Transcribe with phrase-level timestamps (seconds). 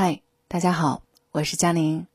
[0.00, 1.02] 嗨，大家好，
[1.32, 2.06] 我是佳宁。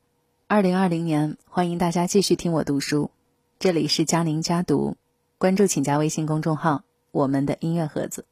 [0.46, 3.10] 二零二零年，欢迎大家继续听我读书。
[3.58, 4.96] 这里是佳宁家读，
[5.36, 8.24] 关注请加微信公众号“我们的音乐盒子”。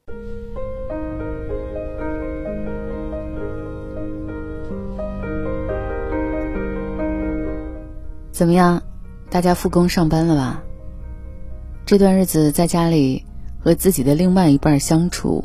[8.32, 8.82] 怎么样？
[9.28, 10.62] 大家复工上班了吧？
[11.84, 13.22] 这段日子在家里
[13.60, 15.44] 和自己的另外一半相处，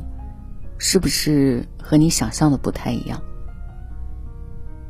[0.78, 3.22] 是不是和你想象的不太一样？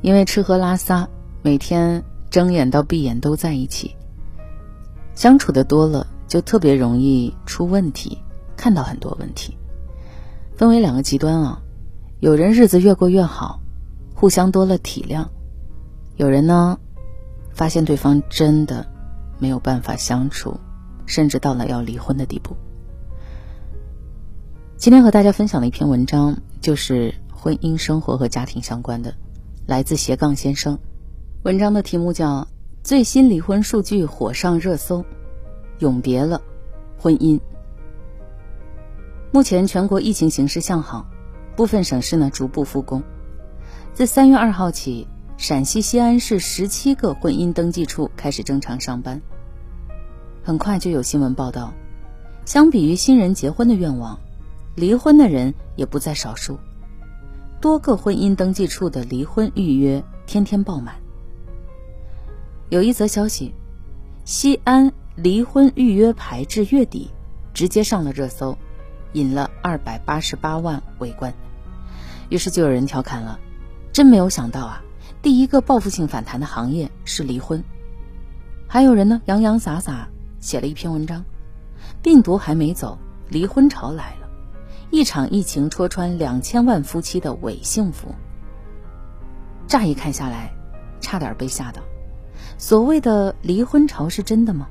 [0.01, 1.09] 因为吃喝拉撒，
[1.41, 3.95] 每天睁眼到闭眼都在一起，
[5.15, 8.17] 相处的多了，就特别容易出问题，
[8.55, 9.57] 看到很多问题。
[10.55, 11.61] 分为两个极端啊，
[12.19, 13.59] 有人日子越过越好，
[14.13, 15.27] 互相多了体谅；
[16.15, 16.79] 有人呢，
[17.51, 18.85] 发现对方真的
[19.39, 20.59] 没有办法相处，
[21.05, 22.55] 甚至到了要离婚的地步。
[24.77, 29.13] 今天和大家分享的一篇文章，就是婚姻生活和家庭相关的。
[29.67, 30.79] 来自斜杠先生，
[31.43, 32.43] 文章的题目叫
[32.83, 35.01] 《最新离婚数据火上热搜》，
[35.79, 36.41] 永别了
[36.97, 37.37] 婚姻。
[39.29, 41.05] 目前全国疫情形势向好，
[41.57, 43.03] 部分省市呢逐步复工。
[43.93, 49.21] 自三月二号起，陕西西安市十七个婚姻登记处开始正常上班。
[50.45, 51.73] 很快就有新闻报道，
[52.45, 54.17] 相比于新人结婚的愿望，
[54.75, 56.57] 离婚的人也不在少数。
[57.59, 60.95] 多个婚姻登记处的离婚预约天天爆满。
[62.69, 63.53] 有一则消息，
[64.25, 67.09] 西安离婚预约排至月底，
[67.53, 68.57] 直接上了热搜，
[69.13, 71.33] 引了二百八十八万围观。
[72.29, 73.39] 于是就有人调侃了
[73.91, 74.83] ：“真没有想到啊，
[75.21, 77.63] 第一个报复性反弹的行业是离婚。”
[78.67, 81.23] 还有人呢洋洋洒洒写了一篇文章
[82.03, 82.99] ：“病毒还没走，
[83.29, 84.26] 离婚潮来了。”
[84.89, 88.15] 一场疫情戳穿两千万夫妻的伪幸福。
[89.67, 90.53] 乍一看下来，
[91.01, 91.81] 差点被吓到。
[92.57, 94.67] 所谓的离婚潮是真的吗？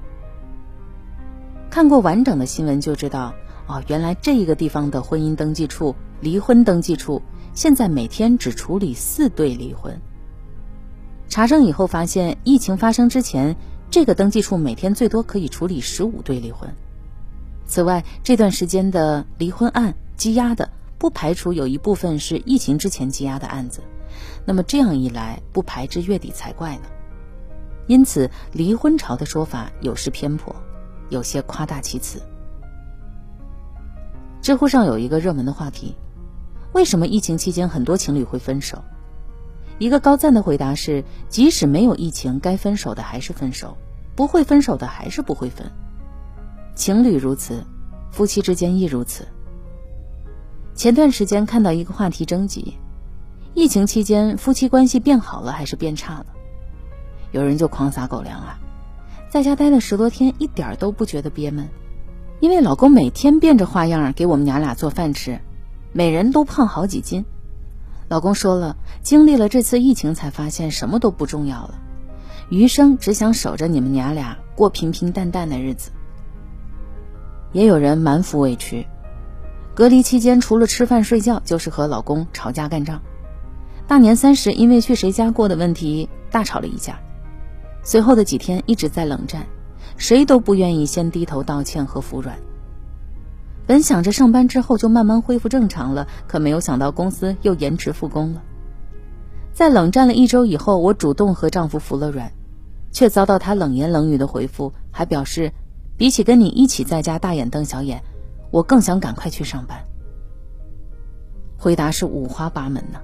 [1.70, 3.34] 看过完整的新闻就知道，
[3.66, 7.20] 哦，原来这一个地方的婚姻登记处、离婚登记处
[7.52, 10.00] 现在每天只处理四对离婚。
[11.28, 13.54] 查证以后发现，疫情发生之前，
[13.90, 16.74] 这个登记处每天最多可以处理十五对离婚。
[17.66, 19.94] 此外，这段时间的离婚案。
[20.16, 23.82] 积压的不排除有一部分是疫情之前积压的案子，
[24.44, 26.82] 那么这样一来，不排至月底才怪呢。
[27.86, 30.54] 因此，离婚潮的说法有失偏颇，
[31.08, 32.20] 有些夸大其词。
[34.42, 35.94] 知乎上有一个热门的话题：
[36.72, 38.82] 为什么疫情期间很多情侣会分手？
[39.78, 43.76] 一个高赞的回答是：即使没有疫情，该分手的还是分手，
[44.16, 45.70] 不会分手的还是不会分。
[46.74, 47.62] 情侣如此，
[48.10, 49.28] 夫妻之间亦如此。
[50.76, 52.76] 前段时间看到一个话题征集：
[53.54, 56.26] 疫情期间夫妻关系变好了还是变差了？
[57.32, 58.58] 有人就狂撒狗粮啊，
[59.30, 61.66] 在家待了十多天，一点都不觉得憋闷，
[62.40, 65.40] 因为老公每天变着花样给我们娘俩做饭吃，
[65.94, 67.24] 每人都胖好几斤。
[68.08, 71.78] 老公说了，经历了这次疫情才发现什么都不重要了，
[72.50, 75.90] 余生只想守着你们娘俩过平平淡淡的日子。
[77.52, 78.86] 也有人满腹委屈。
[79.76, 83.02] 隔离期间，除了吃饭睡觉，就是和老公吵架干仗。
[83.86, 86.98] 大年三十，因为去谁家过的问题大吵了一架。
[87.82, 89.46] 随后的几天一直在冷战，
[89.98, 92.38] 谁都不愿意先低头道歉和服软。
[93.66, 98.42] 本想着上班之后就慢慢恢复正常了，可没有想到公司又延迟复工了。
[99.52, 102.32] 在冷战了一周以后，我主动和丈夫服了软，
[102.92, 105.52] 却遭到他冷言冷语的回复，还表示，
[105.98, 108.02] 比起跟你一起在家大眼瞪小眼。
[108.50, 109.84] 我更想赶快去上班。
[111.58, 113.00] 回答是五花八门呢。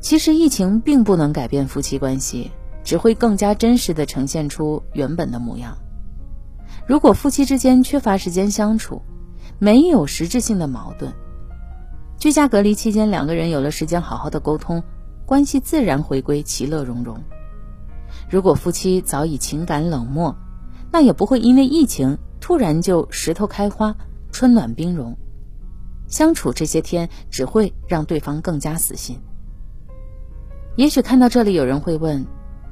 [0.00, 2.50] 其实疫情并不能改变夫妻关系，
[2.84, 5.76] 只会更加真实的呈现出原本的模样。
[6.86, 9.02] 如果夫妻之间缺乏时间相处，
[9.58, 11.12] 没有实质性的矛盾，
[12.18, 14.82] 居家隔离期间两个人有了时间好好的沟通，
[15.26, 17.22] 关系自然回归其乐融融。
[18.28, 20.34] 如果夫妻早已情感冷漠，
[20.90, 23.94] 那也不会因为疫情突然就石头开花。
[24.40, 25.18] 春暖冰融，
[26.08, 29.20] 相处这些天只会让对方更加死心。
[30.76, 32.24] 也许看到这里，有人会问：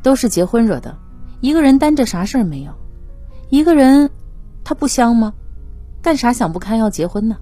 [0.03, 0.97] 都是结婚惹的，
[1.43, 2.73] 一个人担着啥事儿没有？
[3.51, 4.09] 一个人
[4.65, 5.35] 他不香吗？
[6.01, 7.37] 干啥想不开要结婚呢？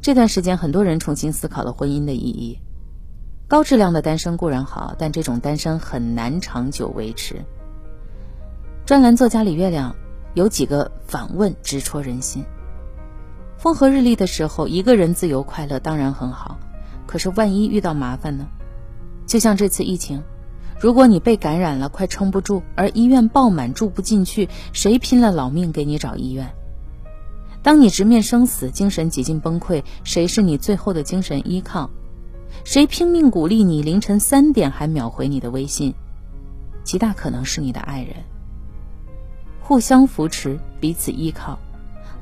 [0.00, 2.58] 这段时间，很多人重新思考了婚姻的意义。
[3.46, 7.36] 高质量的单身固然好，但这种单身很难长久维持。
[8.84, 9.94] 专栏作家李月亮。
[10.34, 12.44] 有几个反问直戳人心。
[13.56, 16.58] 风和日丽的时候，一个人自由快乐当然很好，
[17.06, 18.46] 可是万一遇到麻烦呢？
[19.26, 20.22] 就像这次疫情，
[20.78, 26.52] 如果你被感染了，快撑不住，而医院爆满住不进去，谁拼了老命给你找医院？
[27.62, 31.88] 当你直面生死，精神几近崩溃，谁是你最后的精神依靠？
[32.64, 35.94] 谁拼命鼓励你凌晨三点还秒回你的微信？
[36.82, 38.16] 极大可能是你的爱人。
[39.66, 41.58] 互相扶持，彼此依靠，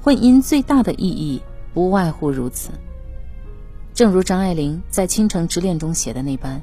[0.00, 1.42] 婚姻最大的意义
[1.74, 2.70] 不外乎如此。
[3.92, 6.62] 正如张爱玲在《倾城之恋》中写的那般，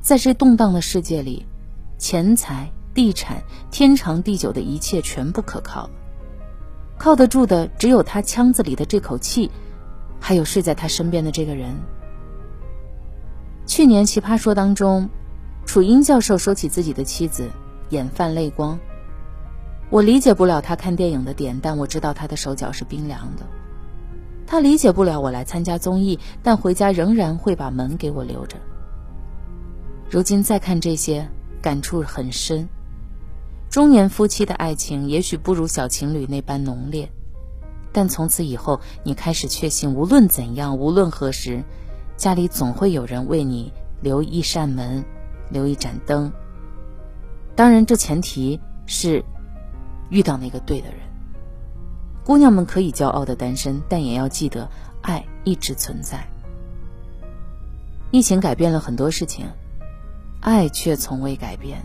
[0.00, 1.44] 在这动荡的世界里，
[1.98, 3.42] 钱财、地产、
[3.72, 5.90] 天长地久的一切全不可靠了。
[6.96, 9.50] 靠得住的只有他腔子里的这口气，
[10.20, 11.74] 还有睡在他身边的这个人。
[13.66, 15.10] 去年《奇葩说》当中，
[15.66, 17.50] 楚英教授说起自己的妻子，
[17.88, 18.78] 眼泛泪光。
[19.88, 23.46] 我理解不了他看电影的点，但我知道他的手脚是冰凉的。
[24.46, 28.56] 他理解不了我来参加综艺，但回家仍然会把门给我留着。
[30.08, 31.28] 如今再看这些，
[31.60, 32.68] 感触很深。
[33.68, 37.10] 中年夫妻的爱情也许不如小情侣那般浓烈，
[37.92, 41.64] 但从此以后，你开始确信，无论怎样，无论何时，
[42.16, 45.04] 家里总会有人为你留一扇门，
[45.50, 46.32] 留一盏灯。
[47.56, 49.24] 当然，这前提是
[50.08, 51.00] 遇到那个对的人。
[52.24, 54.68] 姑娘们可以骄傲的单身，但也要记得，
[55.00, 56.26] 爱一直存在。
[58.10, 59.46] 疫情改变了很多事情，
[60.40, 61.80] 爱却从未改变。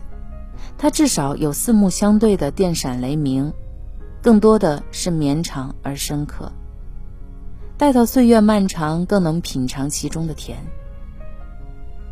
[0.77, 3.53] 它至少有四目相对的电闪雷鸣，
[4.21, 6.51] 更多的是绵长而深刻。
[7.77, 10.57] 待到岁月漫长，更能品尝其中的甜。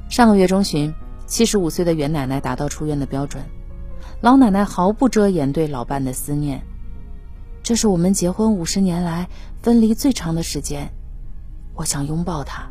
[0.10, 0.94] 上个月中旬，
[1.28, 3.44] 七十五岁的袁奶奶达到出院的标准，
[4.22, 6.62] 老奶奶毫不遮掩对老伴的思念。
[7.64, 9.30] 这是我们结婚五十年来
[9.62, 10.92] 分离最长的时间，
[11.74, 12.68] 我想拥抱他。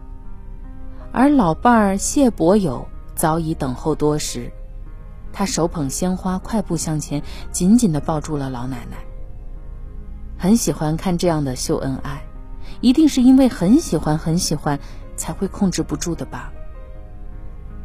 [1.11, 4.53] 而老伴儿谢伯友早已等候多时。
[5.33, 8.99] 他手捧鲜花，快步向前，紧紧地抱住了老奶奶。
[10.37, 12.23] 很喜欢看这样的秀恩爱，
[12.83, 14.79] 一定是因为很喜欢很喜欢，
[15.17, 16.53] 才会控制不住的吧？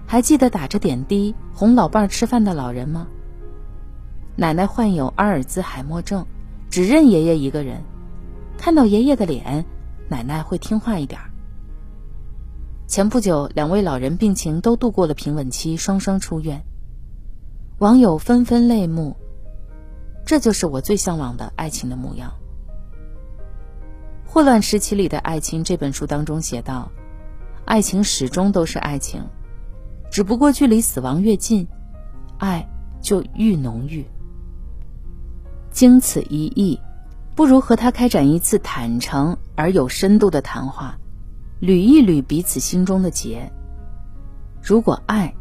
[0.06, 3.07] 还记得打着点滴哄老伴儿吃饭的老人吗？
[4.35, 6.25] 奶奶患有阿尔兹海默症，
[6.71, 7.83] 只认爷爷一个人，
[8.57, 9.63] 看到爷爷的脸，
[10.09, 11.21] 奶奶会听话一点。
[12.88, 16.63] 前不久，两位老人病情都度过了平稳期，双双出院。
[17.77, 19.15] 网友纷纷泪目，
[20.25, 22.33] 这就是我最向往的爱情的模样。
[24.31, 26.91] 《混乱时期里的爱情》这本书当中写道
[27.65, 29.24] ：“爱情始终都是爱情，
[30.09, 31.68] 只不过距离死亡越近，
[32.39, 32.68] 爱
[33.00, 34.03] 就愈浓郁。”
[35.73, 36.79] 经此一役，
[37.35, 40.95] 不如和他开展一次坦诚而有深度的谈话，
[41.59, 43.51] 捋一捋彼此心中的结。
[44.61, 45.33] 如果爱，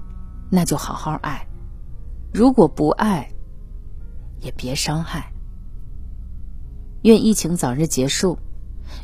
[0.51, 1.47] 那就好好爱。
[2.33, 3.31] 如果不爱，
[4.41, 5.31] 也别伤害。
[7.03, 8.39] 愿疫情早日结束，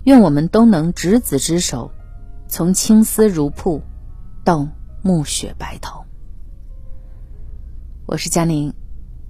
[0.05, 1.91] 愿我们都能执子之手，
[2.49, 3.83] 从青丝如瀑
[4.45, 4.67] 到
[5.03, 6.03] 暮雪白头。
[8.07, 8.73] 我是佳宁，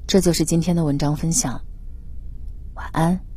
[0.07, 1.61] 这就是今天的文章分享。
[2.79, 3.28] 晚安。